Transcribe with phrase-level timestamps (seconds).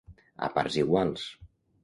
[0.47, 1.27] A parts iguals.